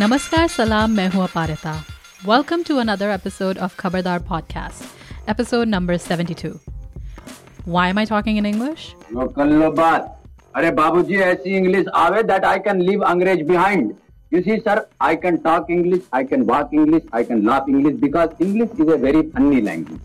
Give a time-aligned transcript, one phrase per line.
[0.00, 1.72] Namaskar, salam, मैं हूं Aparita.
[2.24, 4.86] Welcome to another episode of Khabardar Podcast,
[5.32, 6.58] episode number 72.
[7.74, 8.86] Why am I talking in English?
[9.12, 10.12] लो कर लो बात
[10.56, 13.92] अरे बाबूजी ऐसी इंग्लिश आवे दैट आई कैन लीव अंग्रेज behind
[14.34, 18.00] you see sir I can talk English I can walk English I can laugh English
[18.00, 20.00] because English is a very funny language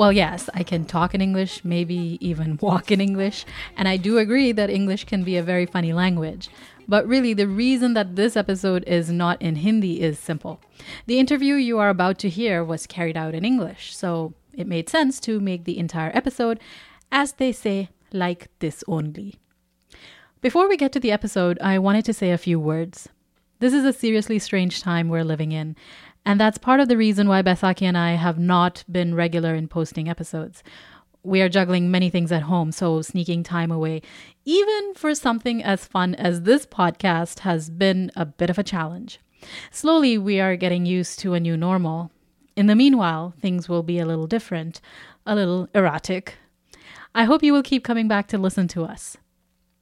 [0.00, 1.94] Well, yes, I can talk in English, maybe
[2.30, 3.38] even walk in English,
[3.78, 6.48] and I do agree that English can be a very funny language.
[6.91, 10.59] But really, the reason that this episode is not in Hindi is simple.
[11.05, 14.89] The interview you are about to hear was carried out in English, so it made
[14.89, 16.59] sense to make the entire episode,
[17.09, 19.35] as they say, like this only.
[20.41, 23.07] Before we get to the episode, I wanted to say a few words.
[23.59, 25.77] This is a seriously strange time we're living in,
[26.25, 29.69] and that's part of the reason why Besaki and I have not been regular in
[29.69, 30.61] posting episodes.
[31.23, 34.01] We are juggling many things at home, so sneaking time away,
[34.43, 39.19] even for something as fun as this podcast, has been a bit of a challenge.
[39.69, 42.11] Slowly, we are getting used to a new normal.
[42.55, 44.81] In the meanwhile, things will be a little different,
[45.25, 46.37] a little erratic.
[47.13, 49.17] I hope you will keep coming back to listen to us.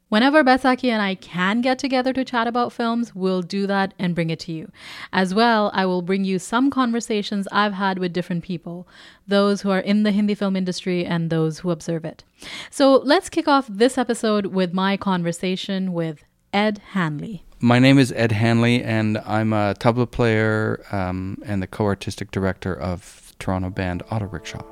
[0.09, 4.15] Whenever Besaki and I can get together to chat about films, we'll do that and
[4.15, 4.71] bring it to you.
[5.13, 8.87] As well, I will bring you some conversations I've had with different people,
[9.27, 12.23] those who are in the Hindi film industry and those who observe it.
[12.71, 17.43] So let's kick off this episode with my conversation with Ed Hanley.
[17.59, 22.31] My name is Ed Hanley, and I'm a tabla player um, and the co artistic
[22.31, 24.63] director of Toronto band Auto Rickshaw.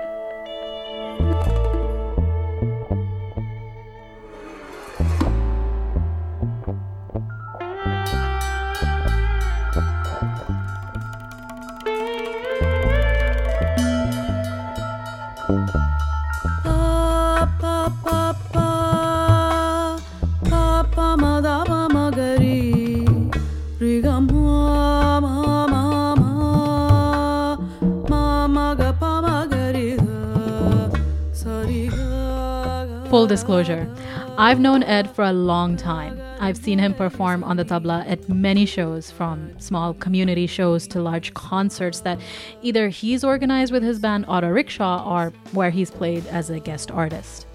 [33.27, 33.93] Full disclosure
[34.38, 36.17] I've known Ed for a long time.
[36.39, 41.02] I've seen him perform on the tabla at many shows, from small community shows to
[41.02, 42.21] large concerts that
[42.61, 46.89] either he's organized with his band Auto Rickshaw or where he's played as a guest
[46.89, 47.48] artist.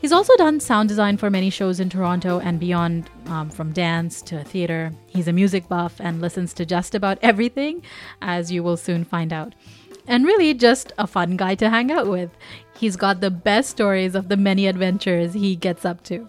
[0.00, 4.22] He's also done sound design for many shows in Toronto and beyond, um, from dance
[4.22, 4.92] to theater.
[5.08, 7.82] He's a music buff and listens to just about everything,
[8.22, 9.56] as you will soon find out.
[10.06, 12.30] And really, just a fun guy to hang out with.
[12.80, 16.26] He's got the best stories of the many adventures he gets up to.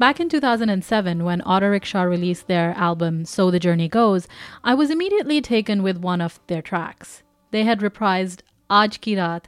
[0.00, 4.26] Back in 2007, when Auto Rickshaw released their album So the Journey Goes,
[4.64, 7.22] I was immediately taken with one of their tracks.
[7.52, 9.44] They had reprised Aaj Ki Raat,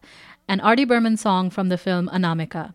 [0.47, 0.85] an R.D.
[0.85, 2.75] Burman song from the film Anamika.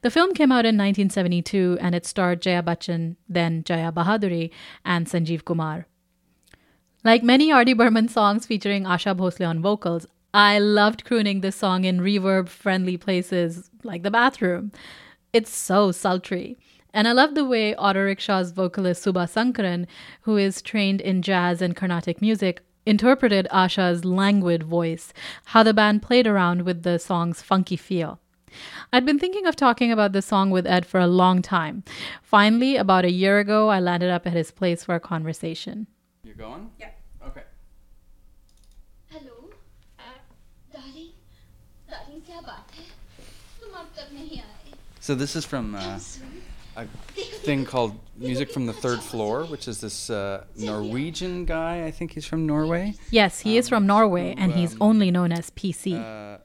[0.00, 4.50] The film came out in 1972 and it starred Jaya Bachchan, then Jaya Bahaduri,
[4.82, 5.86] and Sanjeev Kumar.
[7.04, 7.74] Like many R.D.
[7.74, 10.06] Burman songs featuring Asha Bhosle on vocals,
[10.38, 14.70] I loved crooning this song in reverb friendly places like the bathroom.
[15.32, 16.56] It's so sultry.
[16.94, 19.88] And I love the way Auto Rickshaw's vocalist Subha Sankaran,
[20.20, 25.12] who is trained in jazz and Carnatic music, interpreted Asha's languid voice,
[25.46, 28.20] how the band played around with the song's funky feel.
[28.92, 31.82] I'd been thinking of talking about this song with Ed for a long time.
[32.22, 35.88] Finally, about a year ago, I landed up at his place for a conversation.
[36.22, 36.70] You're going?
[36.78, 36.90] Yeah.
[45.08, 45.98] So this is from uh,
[46.76, 46.84] a
[47.16, 51.86] thing called Music from the Third Floor, which is this uh, Norwegian guy.
[51.86, 52.92] I think he's from Norway.
[53.10, 55.94] Yes, he um, is from um, Norway, and he's um, only known as PC.
[55.98, 56.36] Uh,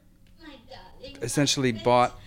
[1.20, 2.18] essentially, bought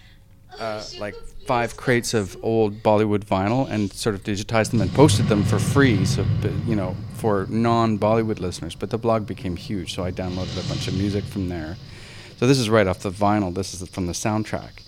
[0.59, 1.15] uh, like
[1.47, 5.57] five crates of old Bollywood vinyl and sort of digitized them and posted them for
[5.57, 6.05] free.
[6.05, 6.23] So
[6.67, 8.75] you know, for non-Bollywood listeners.
[8.75, 11.77] But the blog became huge, so I downloaded a bunch of music from there.
[12.37, 13.55] So this is right off the vinyl.
[13.55, 14.83] This is from the soundtrack.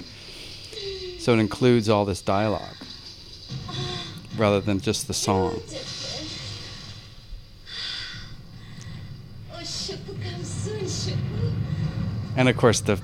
[1.20, 2.76] So it includes all this dialogue
[4.38, 5.62] rather than just the song.
[12.38, 12.96] And of course, the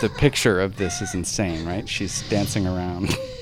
[0.00, 1.88] the picture of this is insane, right?
[1.88, 3.16] She's dancing around.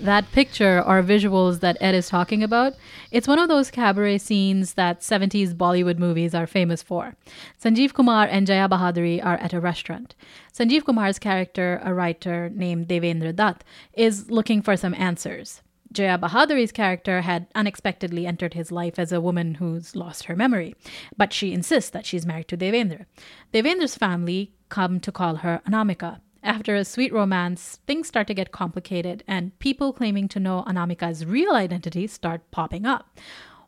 [0.00, 2.72] That picture or visuals that Ed is talking about,
[3.10, 7.16] it's one of those cabaret scenes that 70s Bollywood movies are famous for.
[7.62, 10.14] Sanjeev Kumar and Jaya Bahaduri are at a restaurant.
[10.54, 13.62] Sanjeev Kumar's character, a writer named Devendra Dutt,
[13.92, 15.60] is looking for some answers.
[15.92, 20.74] Jaya Bahaduri's character had unexpectedly entered his life as a woman who's lost her memory,
[21.18, 23.04] but she insists that she's married to Devendra.
[23.52, 26.20] Devendra's family come to call her Anamika.
[26.42, 31.26] After a sweet romance, things start to get complicated, and people claiming to know Anamika's
[31.26, 33.18] real identity start popping up.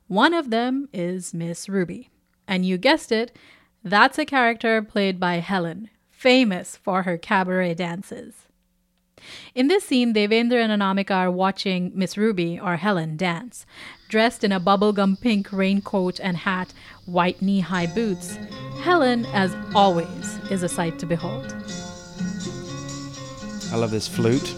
[0.06, 2.08] One of them is Miss Ruby.
[2.48, 3.36] And you guessed it,
[3.84, 8.46] that's a character played by Helen, famous for her cabaret dances.
[9.54, 13.66] In this scene, Devendra and Anamika are watching Miss Ruby, or Helen, dance.
[14.08, 16.72] Dressed in a bubblegum pink raincoat and hat,
[17.06, 18.36] white knee high boots,
[18.82, 21.54] Helen, as always, is a sight to behold.
[23.72, 24.54] I love this flute.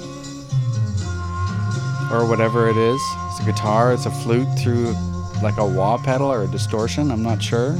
[2.11, 3.01] Or whatever it is.
[3.31, 4.95] It's a guitar, it's a flute through
[5.43, 7.77] like a wah pedal or a distortion, I'm not sure.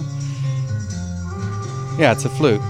[1.99, 2.61] Yeah, it's a flute.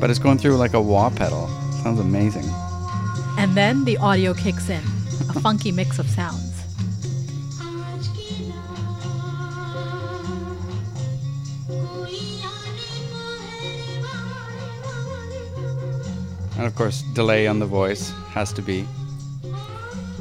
[0.00, 1.48] But it's going through like a wah pedal.
[1.82, 2.48] Sounds amazing.
[3.38, 4.82] And then the audio kicks in,
[5.28, 6.51] a funky mix of sounds.
[16.62, 18.86] And of course, delay on the voice has to be.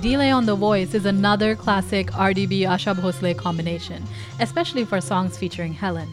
[0.02, 4.04] Delay on the voice is another classic RDB Asha Bhosle combination,
[4.40, 6.10] especially for songs featuring Helen.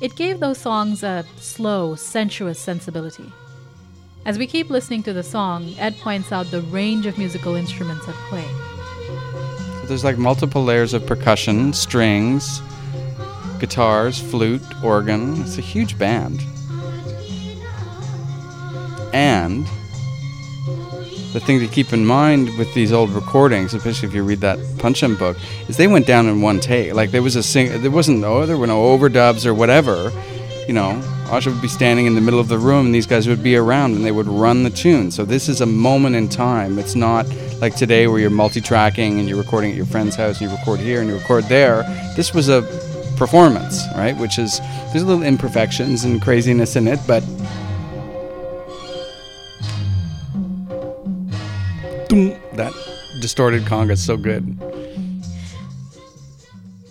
[0.00, 3.30] It gave those songs a slow, sensuous sensibility.
[4.24, 8.08] As we keep listening to the song, Ed points out the range of musical instruments
[8.08, 8.48] at play.
[9.82, 12.62] So there's like multiple layers of percussion, strings,
[13.60, 15.38] guitars, flute, organ.
[15.42, 16.42] It's a huge band.
[19.12, 19.66] And
[21.32, 24.58] the thing to keep in mind with these old recordings, especially if you read that
[24.78, 25.36] Pancham book,
[25.68, 26.94] is they went down in one take.
[26.94, 30.10] Like there was a sing, there wasn't oh there were no overdubs or whatever.
[30.66, 33.28] You know, Asha would be standing in the middle of the room, and these guys
[33.28, 35.10] would be around, and they would run the tune.
[35.10, 36.78] So this is a moment in time.
[36.78, 37.26] It's not
[37.60, 40.80] like today where you're multi-tracking and you're recording at your friend's house, and you record
[40.80, 41.82] here and you record there.
[42.16, 42.62] This was a
[43.16, 44.16] performance, right?
[44.16, 44.58] Which is
[44.90, 47.22] there's a little imperfections and craziness in it, but
[52.08, 52.72] That
[53.20, 54.58] distorted conga is so good.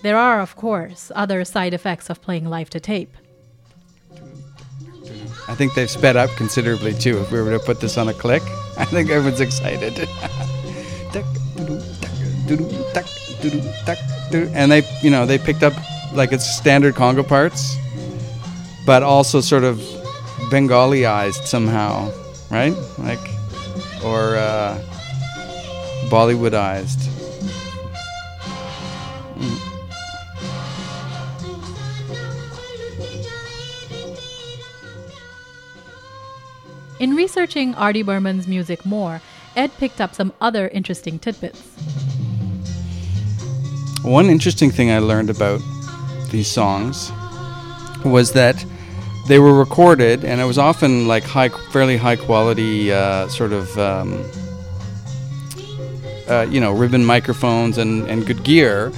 [0.01, 3.15] There are, of course, other side effects of playing live to tape.
[5.47, 7.19] I think they've sped up considerably too.
[7.19, 8.43] If we were to put this on a click,
[8.77, 9.97] I think everyone's excited.
[14.53, 15.73] and they, you know, they picked up
[16.13, 17.75] like it's standard conga parts,
[18.85, 19.81] but also sort of
[20.51, 22.11] Bengali-ized somehow,
[22.51, 22.75] right?
[22.99, 23.19] Like,
[24.03, 24.79] or uh,
[26.15, 27.09] Bollywoodized.
[37.01, 38.03] In researching R.D.
[38.03, 39.19] Burman's music more,
[39.57, 41.61] Ed picked up some other interesting tidbits.
[44.01, 45.59] One interesting thing I learned about
[46.31, 47.11] these songs
[48.05, 48.63] was that
[49.27, 53.77] they were recorded, and it was often like high, fairly high quality, uh, sort of,
[53.77, 54.23] um,
[56.29, 58.91] uh, you know, ribbon microphones and, and good gear.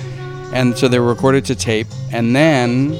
[0.53, 2.97] And so they were recorded to tape, and then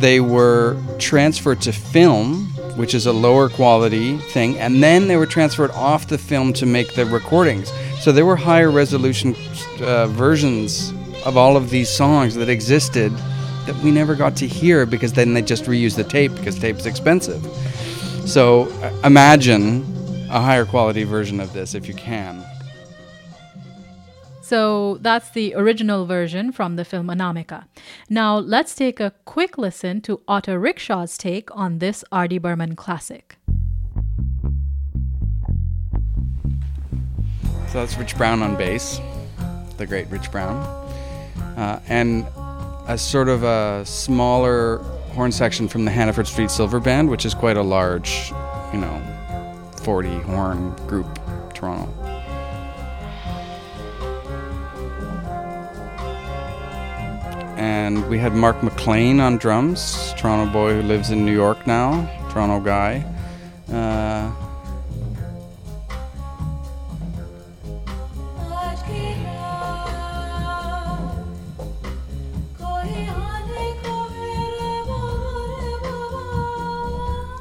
[0.00, 2.46] they were transferred to film,
[2.76, 6.66] which is a lower quality thing, and then they were transferred off the film to
[6.66, 7.72] make the recordings.
[8.00, 9.36] So there were higher resolution
[9.80, 10.92] uh, versions
[11.24, 13.12] of all of these songs that existed
[13.66, 16.86] that we never got to hear because then they just reused the tape because tape's
[16.86, 17.44] expensive.
[18.26, 19.84] So uh, imagine
[20.30, 22.44] a higher quality version of this if you can.
[24.50, 27.66] So that's the original version from the film Anamika.
[28.08, 32.38] Now let's take a quick listen to Auto Rickshaw's take on this R.D.
[32.38, 33.36] Burman classic.
[37.68, 39.00] So that's Rich Brown on bass,
[39.76, 40.56] the great Rich Brown.
[41.56, 42.26] Uh, and
[42.88, 44.78] a sort of a smaller
[45.14, 48.32] horn section from the Hannaford Street Silver Band, which is quite a large,
[48.72, 51.06] you know, 40 horn group,
[51.54, 51.99] Toronto.
[57.60, 62.08] And we had Mark McLean on drums, Toronto boy who lives in New York now,
[62.30, 63.04] Toronto guy.
[63.70, 64.32] Uh,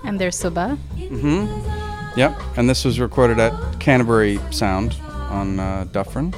[0.03, 0.77] And there's Subha.
[0.97, 2.19] Mm-hmm.
[2.19, 4.97] Yep, and this was recorded at Canterbury Sound
[5.29, 6.33] on uh, Dufferin.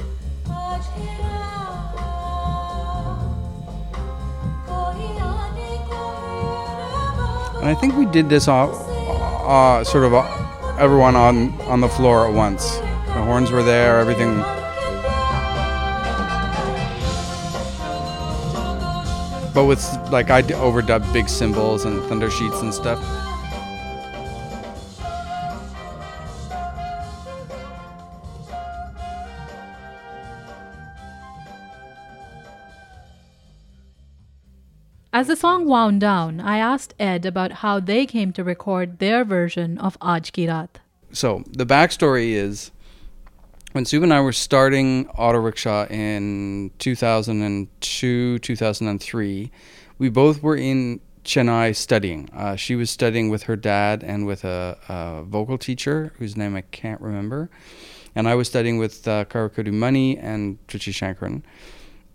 [7.62, 8.74] And I think we did this all,
[9.48, 12.78] uh, sort of uh, everyone on on the floor at once.
[12.78, 14.34] The horns were there, everything.
[19.54, 22.98] But with like I overdubbed big cymbals and thunder sheets and stuff.
[35.52, 39.98] Song wound down, I asked Ed about how they came to record their version of
[40.00, 40.80] Aaj Ki Raat.
[41.12, 42.70] So the backstory is
[43.72, 49.50] when Sue and I were starting Auto Rickshaw in 2002, 2003,
[49.98, 52.30] we both were in Chennai studying.
[52.32, 56.56] Uh, she was studying with her dad and with a, a, vocal teacher whose name
[56.56, 57.50] I can't remember.
[58.14, 61.42] And I was studying with uh, Karaikudi Mani and Trichy Shankaran.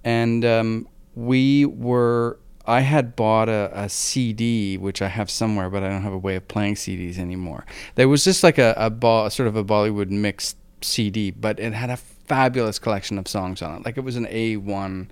[0.03, 5.83] And um, we were, I had bought a, a, CD, which I have somewhere, but
[5.83, 7.65] I don't have a way of playing CDs anymore.
[7.95, 11.71] There was just like a, a, ball, sort of a Bollywood mixed CD, but it
[11.71, 13.85] had a fabulous collection of songs on it.
[13.85, 15.07] Like it was an A1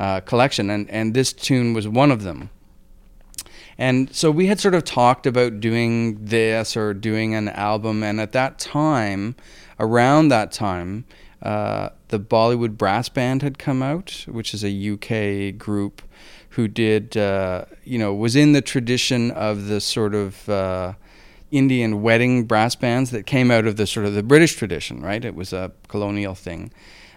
[0.00, 2.50] uh, collection, and, and this tune was one of them.
[3.78, 8.20] And so we had sort of talked about doing this or doing an album, and
[8.20, 9.36] at that time,
[9.78, 11.04] around that time,
[11.40, 16.02] uh, the Bollywood Brass Band had come out, which is a UK group
[16.56, 20.94] who did, uh, you know, was in the tradition of the sort of uh,
[21.50, 25.22] Indian wedding brass bands that came out of the sort of the British tradition, right?
[25.22, 26.72] It was a colonial thing.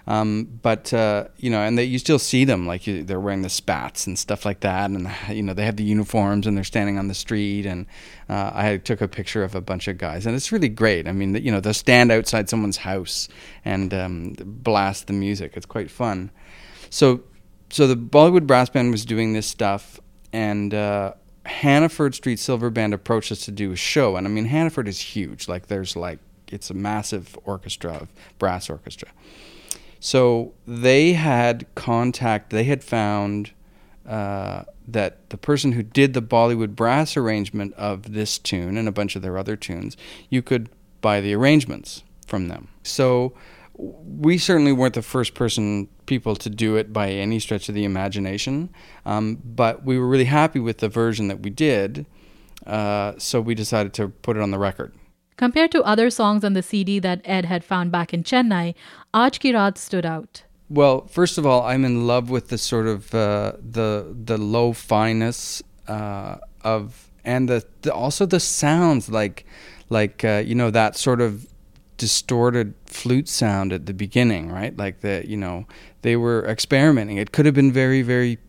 [0.08, 3.44] Um, but uh, you know, and they, you still see them like you, they're wearing
[3.44, 6.64] the spats and stuff like that, and you know they have the uniforms and they're
[6.66, 7.66] standing on the street.
[7.66, 7.86] And
[8.28, 11.08] uh, I took a picture of a bunch of guys, and it's really great.
[11.08, 13.30] I mean, you know, they'll stand outside someone's house
[13.64, 15.54] and um, blast the music.
[15.56, 16.32] It's quite fun.
[16.90, 17.22] So,
[17.70, 20.00] so the Bollywood Brass Band was doing this stuff,
[20.34, 21.14] and uh,
[21.46, 25.00] Hannaford Street Silver Band approached us to do a show, and I mean Hannaford is
[25.00, 25.48] huge.
[25.48, 29.10] Like there's like it's a massive orchestra of brass orchestra.
[30.00, 32.52] So they had contact.
[32.52, 33.52] They had found
[34.08, 38.92] uh, that the person who did the Bollywood brass arrangement of this tune and a
[38.92, 39.98] bunch of their other tunes,
[40.30, 40.70] you could
[41.02, 42.70] buy the arrangements from them.
[42.84, 43.34] So
[43.80, 47.86] we certainly weren't the first person people to do it by any stretch of the
[47.86, 48.70] imagination,
[49.06, 52.06] um, but we were really happy with the version that we did.
[52.68, 54.94] Uh, so we decided to put it on the record.
[55.38, 58.76] Compared to other songs on the CD that Ed had found back in Chennai,
[59.14, 60.44] Aaj Ki Raat stood out.
[60.70, 64.74] Well, first of all, I'm in love with the sort of uh, the the low
[64.74, 69.46] fineness uh, of and the, the, also the sounds like
[69.90, 71.48] like uh, you know that sort of
[72.00, 74.76] distorted flute sound at the beginning, right?
[74.76, 75.68] Like that, you know,
[76.02, 77.18] they were experimenting.
[77.18, 78.40] It could have been very very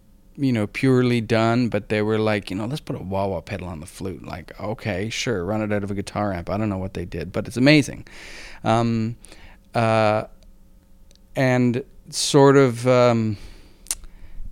[0.41, 3.43] you know, purely done, but they were like, you know, let's put a wah wah
[3.43, 4.25] pedal on the flute.
[4.25, 6.49] Like, okay, sure, run it out of a guitar amp.
[6.49, 8.07] I don't know what they did, but it's amazing.
[8.65, 9.17] Um,
[9.75, 10.25] uh,
[11.37, 12.87] and sort of.
[12.89, 13.37] Um,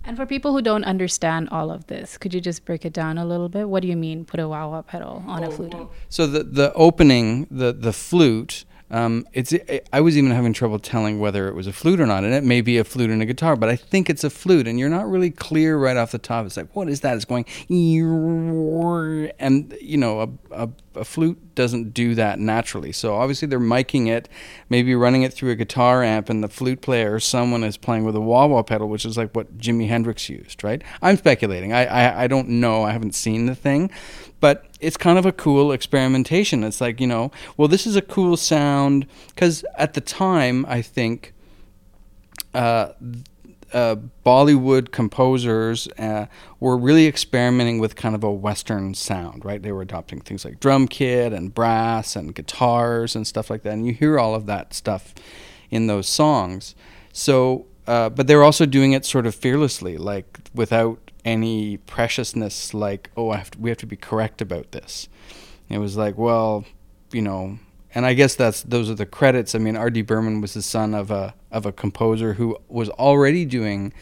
[0.03, 3.17] and for people who don't understand all of this, could you just break it down
[3.17, 3.67] a little bit?
[3.67, 5.73] What do you mean, put a wah wah pedal on oh, a flute?
[6.09, 9.53] So the the opening, the the flute um, it's
[9.93, 12.43] I was even having trouble telling whether it was a flute or not, and it
[12.43, 14.89] may be a flute and a guitar, but I think it's a flute, and you're
[14.89, 16.45] not really clear right off the top.
[16.45, 17.15] It's like, what is that?
[17.15, 17.45] It's going,
[19.39, 20.29] and you know, a,
[20.63, 22.91] a, a flute doesn't do that naturally.
[22.91, 24.29] So obviously they're miking it,
[24.69, 28.05] maybe running it through a guitar amp, and the flute player or someone is playing
[28.05, 30.83] with a wah wah pedal, which is like what Jimi Hendrix used, right?
[31.01, 31.73] I'm speculating.
[31.73, 32.83] I, I I don't know.
[32.83, 33.91] I haven't seen the thing,
[34.39, 36.63] but it's kind of a cool experimentation.
[36.63, 40.81] It's like, you know, well, this is a cool sound because at the time, I
[40.81, 41.33] think
[42.53, 42.93] uh,
[43.73, 43.95] uh,
[44.25, 46.27] Bollywood composers uh,
[46.59, 49.61] were really experimenting with kind of a Western sound, right?
[49.61, 53.73] They were adopting things like drum kit and brass and guitars and stuff like that.
[53.73, 55.13] And you hear all of that stuff
[55.69, 56.75] in those songs.
[57.13, 63.11] So, uh, but they're also doing it sort of fearlessly, like without any preciousness like
[63.17, 65.09] oh have to, we have to be correct about this
[65.67, 66.63] it was like well
[67.11, 67.59] you know
[67.93, 69.55] and I guess that's those are the credits.
[69.55, 70.03] I mean, R.D.
[70.03, 73.93] Burman was the son of a of a composer who was already doing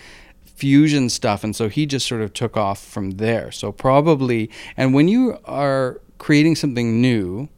[0.58, 3.51] fusion stuff, and so he just sort of took off from there.
[3.51, 7.50] So probably, and when you are creating something new,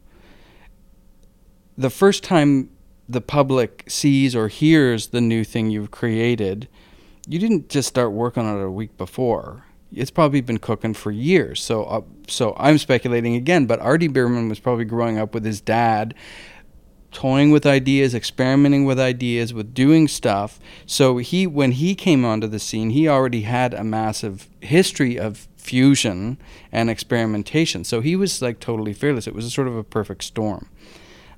[1.78, 2.68] the first time
[3.08, 6.68] the public sees or hears the new thing you've created,
[7.26, 9.64] you didn't just start working on it a week before.
[9.92, 11.60] It's probably been cooking for years.
[11.60, 13.66] So, uh, so I'm speculating again.
[13.66, 14.08] But R.D.
[14.08, 16.14] Burman was probably growing up with his dad,
[17.10, 20.60] toying with ideas, experimenting with ideas, with doing stuff.
[20.86, 25.48] So he, when he came onto the scene, he already had a massive history of
[25.56, 26.38] fusion
[26.72, 27.84] and experimentation.
[27.84, 29.26] So he was like totally fearless.
[29.26, 30.68] It was a sort of a perfect storm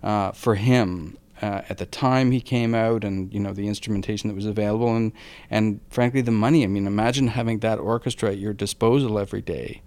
[0.03, 4.29] uh, for him uh, at the time he came out and you know the instrumentation
[4.29, 5.13] that was available and
[5.51, 9.83] and frankly the money i mean imagine having that orchestra at your disposal every day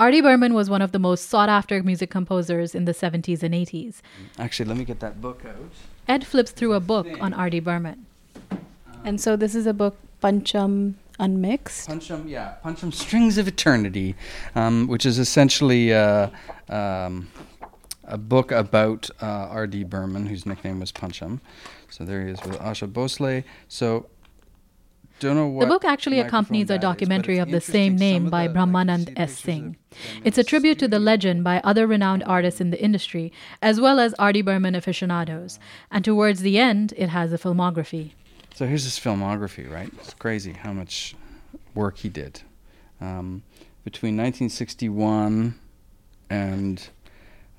[0.00, 0.22] R.D.
[0.22, 4.00] Burman was one of the most sought after music composers in the 70s and 80s.
[4.38, 5.72] Actually, let me get that book out.
[6.08, 7.60] Ed flips through a book on R.D.
[7.60, 8.06] Burman.
[9.04, 11.86] And so this is a book, Pancham Unmixed.
[11.86, 14.14] Pancham, yeah, Pancham Strings of Eternity,
[14.54, 16.30] um, which is essentially uh,
[16.70, 17.28] um,
[18.04, 19.84] a book about uh, R.D.
[19.84, 21.40] Burman, whose nickname was Pancham.
[21.90, 23.44] So there he is with Asha Bhosle.
[23.68, 24.19] So don't know what
[25.20, 29.08] The book actually accompanies a is, documentary it's of the same name by the, Brahmanand
[29.08, 29.38] see S.
[29.38, 29.76] Singh.
[30.24, 34.00] It's a tribute to the legend by other renowned artists in the industry, as well
[34.00, 34.42] as R.D.
[34.42, 35.58] Burman aficionados.
[35.90, 38.12] And towards the end, it has a filmography.
[38.54, 39.90] So here's his filmography, right?
[39.98, 41.14] It's crazy how much
[41.74, 42.42] work he did.
[43.00, 43.42] Um,
[43.84, 45.54] between 1961
[46.28, 46.88] and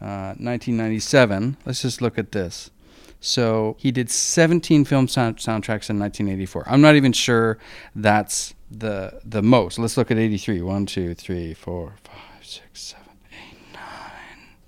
[0.01, 2.69] uh, 1997, let's just look at this.
[3.21, 6.65] So he did 17 film sound- soundtracks in 1984.
[6.67, 7.59] I'm not even sure
[7.95, 9.77] that's the the most.
[9.77, 10.61] Let's look at 83.
[10.61, 13.81] 1, 2, 3, 4, 5, 6, 7, 8, 9,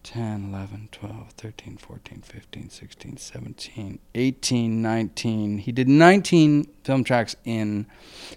[0.03, 5.57] 10, 11, 12, 13, 14, 15, 16, 17, 18, 19.
[5.57, 7.87] He did 19 film tracks in.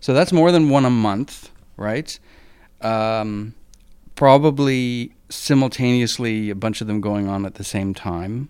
[0.00, 2.18] So that's more than one a month, right?
[2.80, 3.54] Um,
[4.14, 8.48] probably simultaneously, a bunch of them going on at the same time.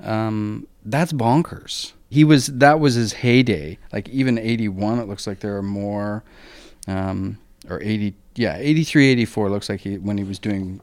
[0.00, 1.92] Um, that's bonkers.
[2.10, 3.78] He was that was his heyday.
[3.92, 6.24] Like even 81, it looks like there are more.
[6.88, 7.38] Um,
[7.70, 10.80] or 80, yeah, 83, 84 looks like he when he was doing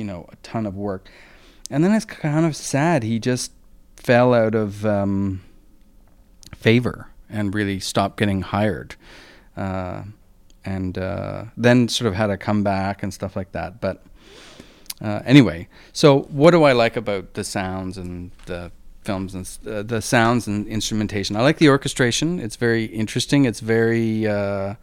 [0.00, 1.10] you know a ton of work
[1.70, 3.52] and then it's kind of sad he just
[3.96, 5.42] fell out of um,
[6.54, 8.96] favor and really stopped getting hired
[9.58, 10.02] uh,
[10.64, 14.02] and uh, then sort of had a comeback and stuff like that but
[15.00, 18.70] uh, anyway so what do i like about the sounds and the
[19.02, 23.60] films and uh, the sounds and instrumentation i like the orchestration it's very interesting it's
[23.60, 24.74] very uh,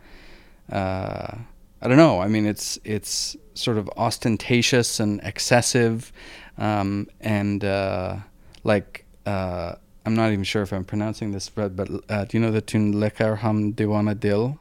[0.72, 1.38] uh,
[1.82, 2.20] I don't know.
[2.20, 6.12] I mean, it's it's sort of ostentatious and excessive,
[6.58, 8.18] um, and uh,
[8.64, 12.62] like I'm not even sure if I'm pronouncing this right, but do you know the
[12.62, 14.58] tune "Lekar Ham Diwana Dil"?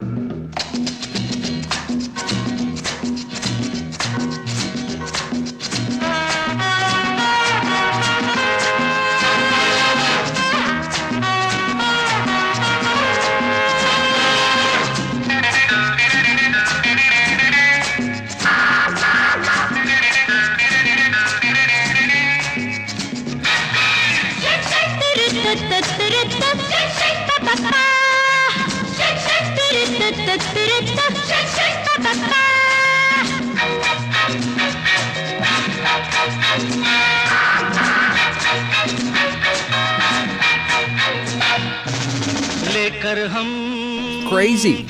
[44.29, 44.83] Crazy.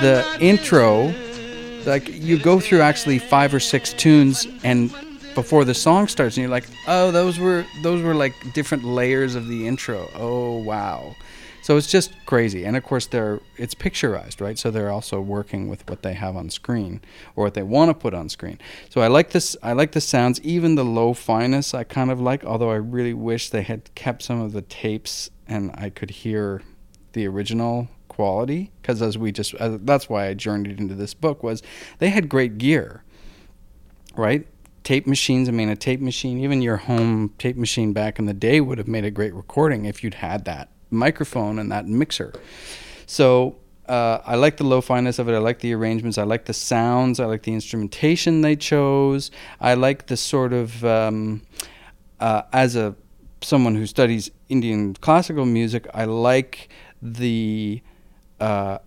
[0.00, 1.12] The intro,
[1.86, 4.94] like you go through actually five or six tunes, and
[5.34, 9.34] before the song starts, and you're like, oh, those were those were like different layers
[9.34, 10.10] of the intro.
[10.14, 11.14] Oh wow.
[11.62, 14.58] So it's just crazy, and of course they're it's picturized, right?
[14.58, 17.00] So they're also working with what they have on screen
[17.36, 18.58] or what they want to put on screen.
[18.90, 19.56] So I like this.
[19.62, 21.72] I like the sounds, even the low fineness.
[21.72, 25.30] I kind of like, although I really wish they had kept some of the tapes
[25.46, 26.62] and I could hear
[27.12, 31.42] the original quality because as we just uh, that's why I journeyed into this book
[31.42, 31.62] was
[31.98, 33.02] they had great gear
[34.16, 34.46] right
[34.84, 38.34] tape machines I mean a tape machine even your home tape machine back in the
[38.34, 42.32] day would have made a great recording if you'd had that microphone and that mixer
[43.06, 43.56] so
[43.88, 45.34] uh, I like the low fineness of it.
[45.34, 46.16] I like the arrangements.
[46.16, 47.18] I like the sounds.
[47.18, 49.30] I like the instrumentation they chose.
[49.60, 51.42] I like the sort of um,
[52.20, 52.94] uh, as a
[53.40, 55.86] someone who studies Indian classical music.
[55.92, 56.68] I like
[57.02, 57.82] the
[58.40, 58.78] uh,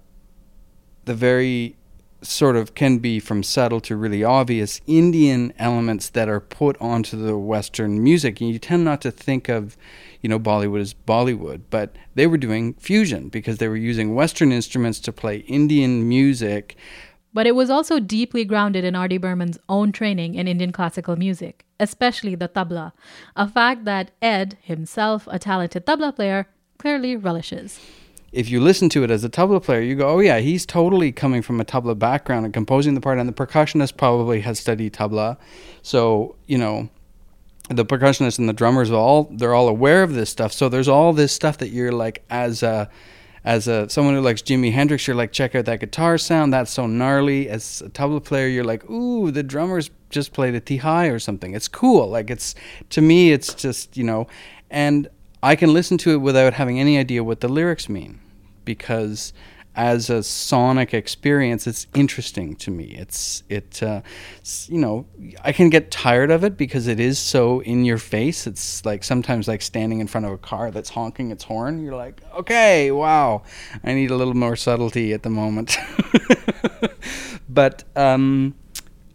[1.03, 1.75] the very
[2.21, 7.17] sort of can be from subtle to really obvious Indian elements that are put onto
[7.17, 8.41] the Western music.
[8.41, 9.77] And you tend not to think of,
[10.25, 14.51] you know, Bollywood is Bollywood, but they were doing fusion because they were using Western
[14.51, 16.75] instruments to play Indian music.
[17.31, 19.19] But it was also deeply grounded in R.D.
[19.19, 22.93] Burman's own training in Indian classical music, especially the tabla,
[23.35, 26.47] a fact that Ed, himself a talented tabla player,
[26.79, 27.79] clearly relishes.
[28.31, 31.11] if you listen to it as a tabla player, you go, oh yeah, he's totally
[31.11, 33.19] coming from a tabla background and composing the part.
[33.19, 35.37] And the percussionist probably has studied tabla,
[35.83, 36.89] so you know,
[37.69, 40.53] the percussionist and the drummers all they're all aware of this stuff.
[40.53, 42.89] So there's all this stuff that you're like as a
[43.43, 46.71] as a someone who likes Jimi Hendrix, you're like, check out that guitar sound, that's
[46.71, 47.47] so gnarly.
[47.47, 51.53] As a tabla player, you're like, ooh, the drummers just played a tihai or something.
[51.53, 52.09] It's cool.
[52.09, 52.55] Like it's
[52.89, 54.27] to me, it's just you know,
[54.69, 55.07] and
[55.43, 58.19] I can listen to it without having any idea what the lyrics mean
[58.65, 59.31] because
[59.75, 62.95] as a sonic experience, it's interesting to me.
[62.97, 64.01] It's it, uh,
[64.67, 65.05] you know,
[65.43, 68.47] I can get tired of it because it is so in your face.
[68.47, 71.83] It's like sometimes like standing in front of a car that's honking its horn.
[71.83, 73.43] You're like, okay, wow,
[73.83, 75.77] I need a little more subtlety at the moment.
[77.49, 78.55] but um,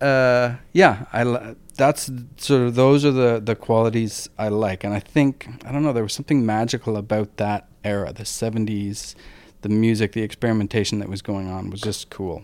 [0.00, 5.00] uh, yeah, I that's sort of those are the the qualities I like, and I
[5.00, 9.14] think I don't know there was something magical about that era, the '70s,
[9.62, 12.42] the music, the experimentation that was going on was just cool.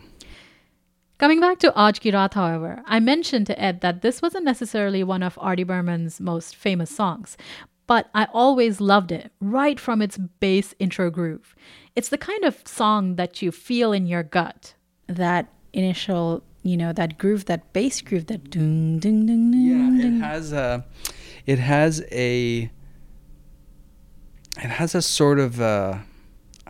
[1.19, 5.03] Coming back to Aaj Ki Raat, however, I mentioned to Ed that this wasn't necessarily
[5.03, 5.63] one of R.D.
[5.63, 7.39] Burman's most famous songs,
[7.87, 11.55] but I always loved it right from its bass intro groove.
[11.95, 14.75] It's the kind of song that you feel in your gut.
[15.07, 20.01] That initial, you know, that groove, that bass groove, that ding ding ding ding.
[20.01, 20.85] Yeah, it has a,
[21.47, 22.71] it has a,
[24.59, 26.05] it has a sort of a,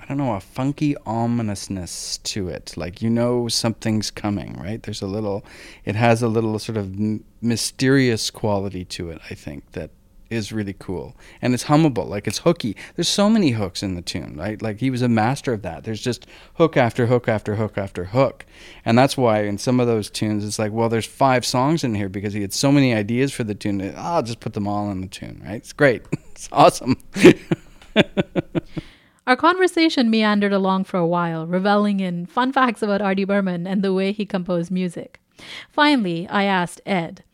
[0.07, 2.75] I don't know, a funky ominousness to it.
[2.77, 4.81] Like you know something's coming, right?
[4.81, 5.45] There's a little,
[5.85, 6.95] it has a little sort of
[7.43, 9.21] mysterious quality to it.
[9.29, 9.91] I think that
[10.31, 12.09] is really cool, and it's hummable.
[12.09, 12.77] Like it's hooky.
[12.95, 14.63] There's so many hooks in the tune, right?
[14.63, 15.83] Like he was a master of that.
[15.83, 18.47] There's just hook after hook after hook after hook,
[18.85, 21.97] and that's why in some of those tunes it's like, well, there's five songs in
[21.97, 23.79] here because he had so many ideas for the tune.
[23.79, 25.57] that, ah, I'll just put them all in the tune, right?
[25.57, 26.03] It's great.
[26.31, 26.97] it's awesome.
[29.27, 33.25] Our conversation meandered along for a while, reveling in fun facts about R.D.
[33.25, 35.21] Burman and the way he composed music.
[35.71, 37.25] Finally, I asked Ed,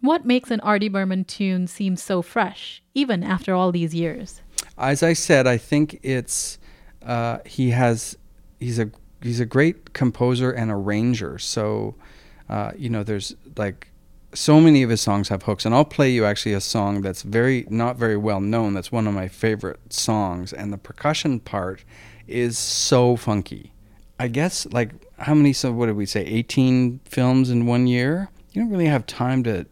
[0.00, 0.88] what makes an R.D.
[0.88, 4.42] Burman tune seem so fresh, even after all these years?
[4.78, 6.58] as I said, I think it's
[7.04, 8.16] uh, he has
[8.60, 8.90] he's a
[9.22, 11.38] he's a great composer and arranger.
[11.38, 11.96] So
[12.48, 13.90] uh, you know, there's like
[14.34, 17.22] so many of his songs have hooks, and I'll play you actually a song that's
[17.22, 18.74] very not very well known.
[18.74, 21.84] That's one of my favorite songs, and the percussion part
[22.26, 23.72] is so funky.
[24.18, 25.52] I guess like how many?
[25.52, 26.24] So what did we say?
[26.24, 28.30] Eighteen films in one year.
[28.52, 29.66] You don't really have time to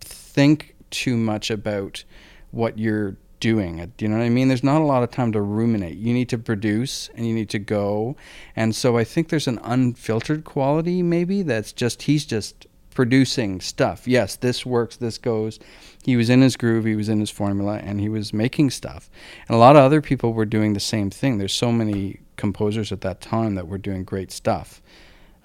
[0.00, 2.04] think too much about
[2.50, 3.92] what you're doing.
[3.96, 4.48] Do you know what I mean?
[4.48, 5.96] There's not a lot of time to ruminate.
[5.96, 8.16] You need to produce and you need to go.
[8.54, 12.66] And so I think there's an unfiltered quality maybe that's just he's just
[13.00, 14.06] producing stuff.
[14.06, 15.58] Yes, this works, this goes.
[16.04, 19.08] He was in his groove, he was in his formula and he was making stuff.
[19.48, 21.38] And a lot of other people were doing the same thing.
[21.38, 24.82] There's so many composers at that time that were doing great stuff.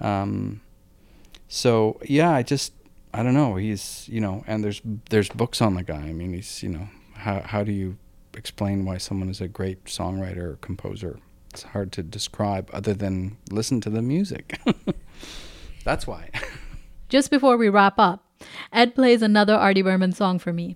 [0.01, 0.59] Um,
[1.47, 2.73] so yeah, I just
[3.13, 3.55] I don't know.
[3.55, 5.95] He's you know, and there's there's books on the guy.
[5.95, 7.97] I mean, he's you know, how how do you
[8.33, 11.19] explain why someone is a great songwriter or composer?
[11.51, 14.59] It's hard to describe other than listen to the music.
[15.85, 16.31] That's why.
[17.15, 18.25] Just before we wrap up,
[18.73, 19.84] Ed plays another R.D.
[19.84, 20.75] Burman song for me.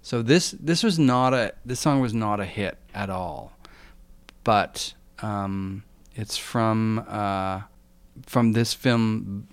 [0.00, 3.50] So this this was not a this song was not a hit at all,
[4.44, 5.82] but um,
[6.14, 7.62] it's from uh,
[8.26, 9.48] from this film.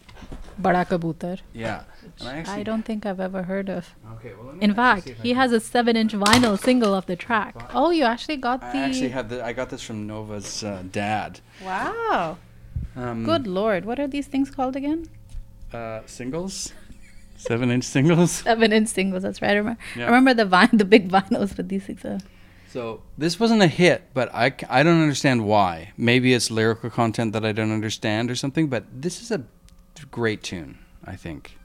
[0.61, 1.39] Bada Kabutar.
[1.51, 1.81] Yeah,
[2.21, 3.89] I, actually, I don't think I've ever heard of.
[4.17, 6.13] Okay, well, let me In fact, see if I he can- has a 7 inch
[6.13, 7.55] vinyl single of the track.
[7.73, 8.77] Oh, you actually got the.
[8.77, 9.43] I actually have the.
[9.43, 11.39] I got this from Nova's uh, dad.
[11.65, 12.37] wow.
[12.95, 13.85] Um, Good lord.
[13.85, 15.09] What are these things called again?
[15.73, 16.73] Uh, singles,
[17.37, 18.31] seven inch singles.
[18.43, 19.23] 7 inch singles.
[19.23, 19.51] That's right.
[19.51, 20.03] I remember, Yeah.
[20.03, 22.19] I remember the vine, the big vinyls, but these things are.
[22.69, 25.91] So this wasn't a hit, but I, I don't understand why.
[25.95, 28.67] Maybe it's lyrical content that I don't understand or something.
[28.67, 29.43] But this is a
[30.09, 31.57] great tune, I think.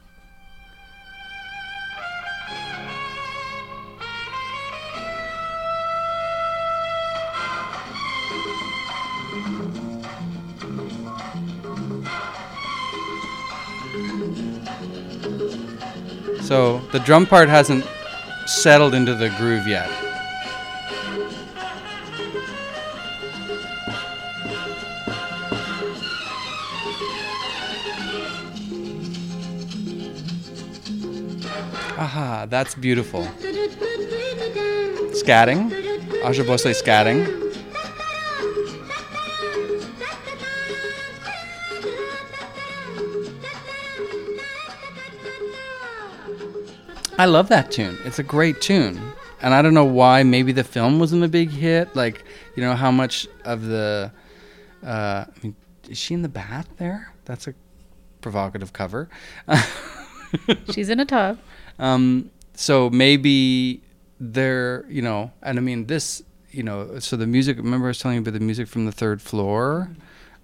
[16.42, 17.84] So the drum part hasn't
[18.46, 19.90] settled into the groove yet.
[31.98, 33.24] Aha, that's beautiful.
[35.12, 35.70] Scatting.
[36.22, 37.47] Asha Bhosle scatting.
[47.18, 47.98] I love that tune.
[48.04, 49.12] It's a great tune.
[49.42, 50.22] And I don't know why.
[50.22, 51.94] Maybe the film wasn't a big hit.
[51.96, 54.12] Like, you know, how much of the.
[54.84, 55.56] Uh, I mean,
[55.88, 57.12] is she in the bath there?
[57.24, 57.54] That's a
[58.20, 59.08] provocative cover.
[60.72, 61.38] She's in a tub.
[61.80, 63.82] Um, so maybe
[64.20, 67.56] there, you know, and I mean this, you know, so the music.
[67.56, 69.90] Remember, I was telling you about the music from the third floor.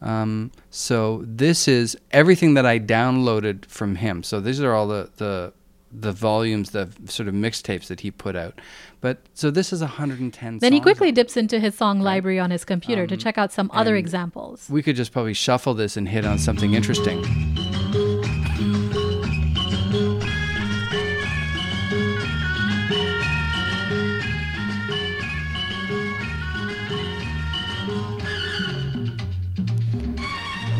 [0.02, 4.22] Um, so this is everything that I downloaded from him.
[4.22, 5.52] So these are all the the
[6.00, 8.60] the volumes, the sort of mixtapes that he put out.
[9.00, 10.58] But so this is 110.
[10.58, 10.82] Then he songs.
[10.82, 13.96] quickly dips into his song library on his computer to um, check out some other
[13.96, 14.68] examples.
[14.68, 17.22] We could just probably shuffle this and hit on something interesting.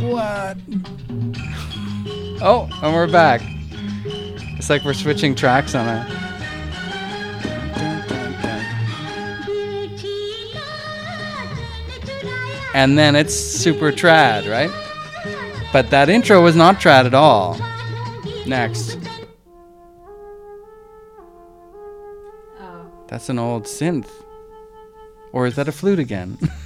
[0.01, 0.59] What?
[2.43, 3.54] Oh, and we're back.
[4.65, 6.07] It's like we're switching tracks on a.
[12.73, 14.71] And then it's super trad, right?
[15.71, 17.61] But that intro was not trad at all.
[18.47, 18.97] Next.
[22.59, 22.87] Oh.
[23.09, 24.09] That's an old synth.
[25.33, 26.39] Or is that a flute again?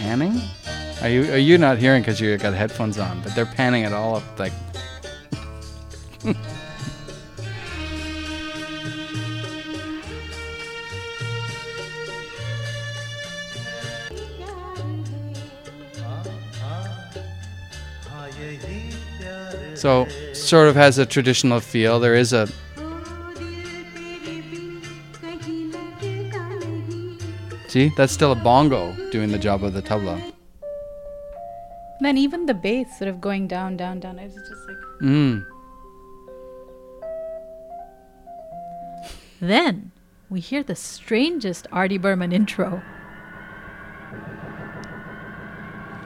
[0.00, 0.40] panning?
[1.02, 3.20] Are you are you not hearing because you got headphones on?
[3.22, 4.52] But they're panning it all up like.
[19.74, 21.98] So sort of has a traditional feel.
[22.00, 22.46] There is a
[27.70, 30.20] see that's still a bongo doing the job of the tabla.
[32.00, 34.18] Then even the bass sort of going down, down, down.
[34.18, 35.46] It's just like Mm.
[39.40, 39.92] Then
[40.28, 41.98] we hear the strangest R.D.
[41.98, 42.82] Burman intro.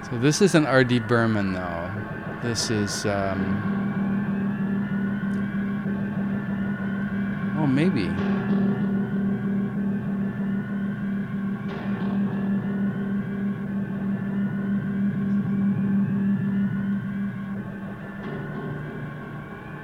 [0.09, 1.01] So this isn't R.D.
[1.01, 1.91] Burman though.
[2.43, 3.41] This is um,
[7.59, 8.34] oh maybe.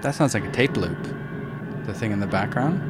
[0.02, 0.96] That sounds like a tape loop.
[1.84, 2.80] The thing in the background.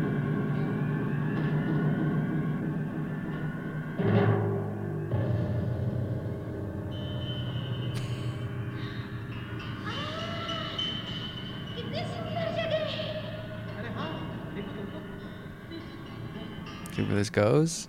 [16.94, 17.88] See where this goes.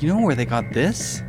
[0.00, 1.22] You know where they got this?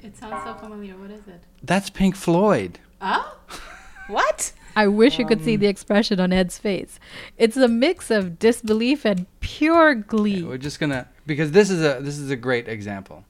[0.00, 0.96] it sounds so familiar.
[0.96, 1.42] What is it?
[1.64, 2.78] That's Pink Floyd.
[3.00, 3.36] Oh,
[4.06, 4.52] what?
[4.76, 7.00] I wish you could see the expression on Ed's face.
[7.36, 10.44] It's a mix of disbelief and pure glee.
[10.44, 13.24] We're just gonna because this is a this is a great example.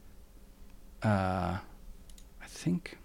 [1.02, 1.58] Uh,
[2.42, 2.98] I think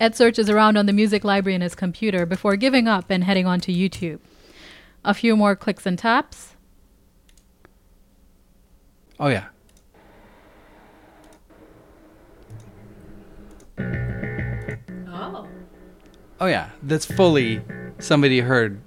[0.00, 3.46] Ed searches around on the music library in his computer before giving up and heading
[3.46, 4.18] on to YouTube.
[5.04, 6.56] A few more clicks and taps.
[9.20, 9.46] Oh yeah.
[15.08, 15.46] Oh.
[16.40, 16.70] Oh yeah.
[16.82, 17.62] That's fully
[17.98, 18.80] somebody heard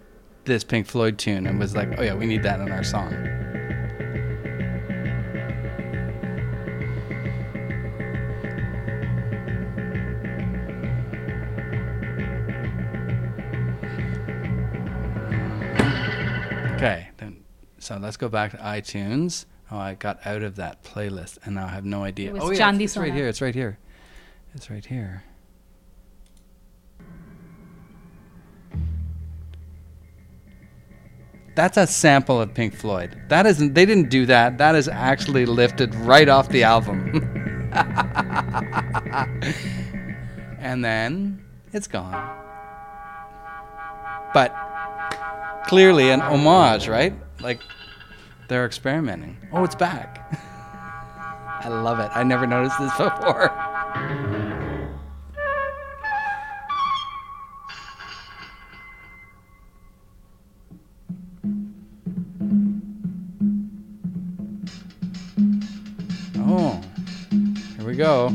[0.44, 3.14] this Pink Floyd tune and was like, "Oh yeah, we need that in our song."
[17.88, 19.46] So let's go back to iTunes.
[19.72, 22.32] Oh, I got out of that playlist and now I have no idea.
[22.32, 23.30] It was oh yeah, it's, it's right here.
[23.30, 23.78] It's right here.
[24.54, 25.24] It's right here.
[31.56, 33.22] That's a sample of Pink Floyd.
[33.30, 33.74] That isn't.
[33.74, 34.58] They didn't do that.
[34.58, 37.72] That is actually lifted right off the album.
[40.60, 42.38] and then it's gone.
[44.34, 44.54] But
[45.68, 47.14] clearly an homage, right?
[47.40, 47.62] Like
[48.48, 49.38] they're experimenting.
[49.52, 50.34] Oh, it's back.
[51.60, 52.10] I love it.
[52.14, 53.52] I never noticed this before.
[66.38, 66.82] Oh,
[67.78, 68.30] here we go.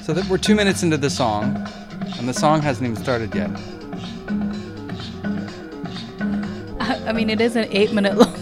[0.00, 1.56] So that we're two minutes into the song,
[2.18, 3.50] and the song hasn't even started yet.
[7.08, 8.39] I mean, it is an eight minute long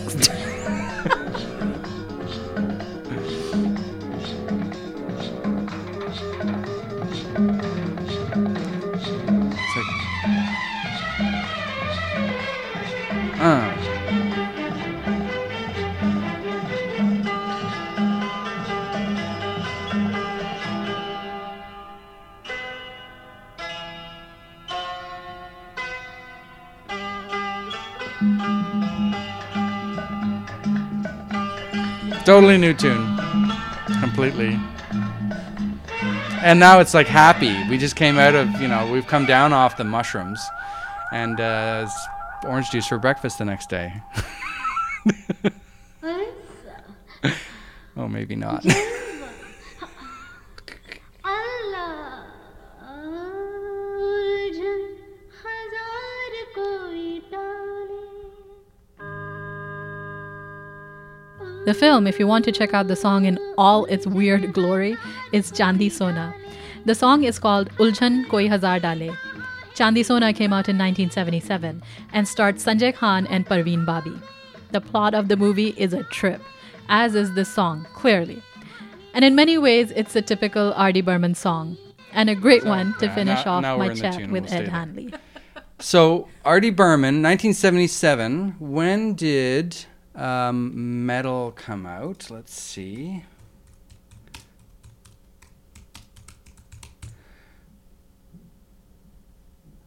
[32.28, 33.16] Totally new tune.
[34.00, 34.60] Completely.
[36.42, 37.56] And now it's like happy.
[37.70, 40.46] We just came out of, you know, we've come down off the mushrooms
[41.10, 41.88] and uh,
[42.44, 43.94] orange juice for breakfast the next day.
[47.96, 48.62] oh, maybe not.
[61.68, 64.96] The film, if you want to check out the song in all its weird glory,
[65.32, 66.34] is Chandi Sona.
[66.86, 69.14] The song is called Ulchan Koi Hazar Dale.
[69.74, 71.82] Chandi Sona came out in 1977
[72.14, 74.18] and starred Sanjay Khan and Parveen Babi.
[74.70, 76.40] The plot of the movie is a trip,
[76.88, 78.42] as is this song, clearly.
[79.12, 81.02] And in many ways, it's a typical R.D.
[81.02, 81.76] Burman song,
[82.14, 84.70] and a great one to yeah, finish now- off now my chat with Ed there.
[84.70, 85.12] Hanley.
[85.80, 86.70] So, R.D.
[86.70, 88.56] Burman, 1977.
[88.58, 89.84] When did
[90.18, 92.30] um, Meddle come out?
[92.30, 93.24] Let's see.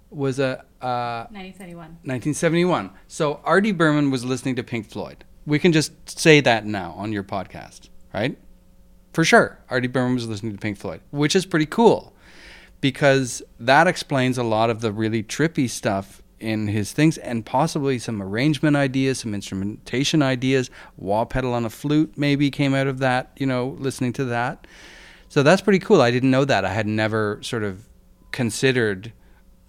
[0.10, 1.78] Was a uh, 1971.
[2.04, 2.92] 1971.
[3.08, 3.72] So R.D.
[3.74, 5.24] Burman was listening to Pink Floyd.
[5.46, 8.38] We can just say that now on your podcast, right?
[9.14, 9.60] For sure.
[9.70, 9.88] R.D.
[9.88, 12.14] Burman was listening to Pink Floyd, which is pretty cool
[12.82, 18.00] because that explains a lot of the really trippy stuff in his things and possibly
[18.00, 20.70] some arrangement ideas, some instrumentation ideas.
[20.98, 24.68] Wah pedal on a flute maybe came out of that, you know, listening to that.
[25.30, 26.02] So that's pretty cool.
[26.02, 26.66] I didn't know that.
[26.66, 27.88] I had never sort of
[28.32, 29.14] considered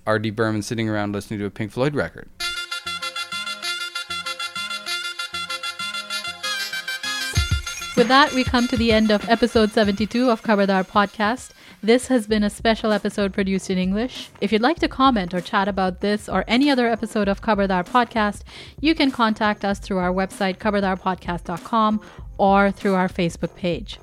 [0.07, 0.31] R.D.
[0.31, 2.29] Burman sitting around listening to a Pink Floyd record.
[7.95, 11.51] With that, we come to the end of episode 72 of Kabardar Podcast.
[11.85, 14.31] This has been a special episode produced in English.
[14.41, 17.85] If you'd like to comment or chat about this or any other episode of Kabardar
[17.85, 18.43] Podcast,
[18.81, 22.01] you can contact us through our website, kabardarpodcast.com,
[22.39, 23.99] or through our Facebook page.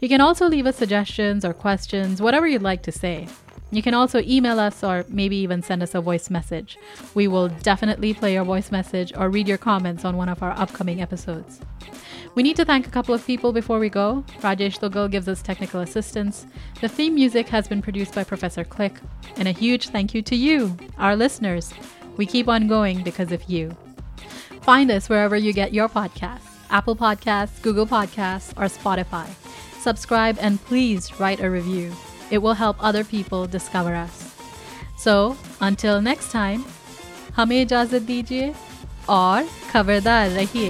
[0.00, 3.26] You can also leave us suggestions or questions, whatever you'd like to say.
[3.74, 6.78] You can also email us or maybe even send us a voice message.
[7.14, 10.52] We will definitely play your voice message or read your comments on one of our
[10.52, 11.60] upcoming episodes.
[12.34, 14.24] We need to thank a couple of people before we go.
[14.40, 16.46] Rajesh Lugal gives us technical assistance.
[16.80, 18.94] The theme music has been produced by Professor Click.
[19.36, 21.72] And a huge thank you to you, our listeners.
[22.16, 23.76] We keep on going because of you.
[24.62, 29.28] Find us wherever you get your podcasts Apple Podcasts, Google Podcasts, or Spotify.
[29.80, 31.92] Subscribe and please write a review.
[32.31, 34.23] It will help other people discover us.
[34.97, 36.63] So, until next time,
[37.35, 38.53] हमें इजाज़त दीजिए
[39.09, 40.69] और खबरदार रहिए